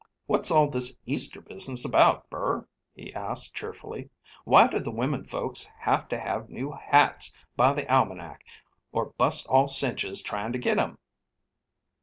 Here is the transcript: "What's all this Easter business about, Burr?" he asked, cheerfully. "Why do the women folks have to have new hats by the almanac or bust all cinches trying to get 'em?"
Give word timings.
"What's 0.25 0.49
all 0.49 0.67
this 0.67 0.97
Easter 1.05 1.41
business 1.41 1.85
about, 1.85 2.27
Burr?" 2.31 2.67
he 2.95 3.13
asked, 3.13 3.53
cheerfully. 3.53 4.09
"Why 4.45 4.65
do 4.65 4.79
the 4.79 4.89
women 4.89 5.25
folks 5.27 5.65
have 5.77 6.07
to 6.07 6.17
have 6.17 6.49
new 6.49 6.71
hats 6.71 7.31
by 7.55 7.73
the 7.73 7.87
almanac 7.87 8.43
or 8.91 9.13
bust 9.19 9.45
all 9.45 9.67
cinches 9.67 10.23
trying 10.23 10.53
to 10.53 10.57
get 10.57 10.79
'em?" 10.79 10.97